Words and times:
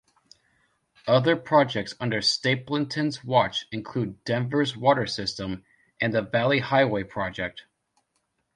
Other 1.05 1.35
projects 1.35 1.93
under 1.99 2.23
Stapleton's 2.23 3.23
watch 3.23 3.67
include 3.71 4.23
Denver's 4.23 4.75
water 4.75 5.05
system 5.05 5.63
and 5.99 6.11
the 6.11 6.23
Valley 6.23 6.57
Highway 6.57 7.03
project. 7.03 7.65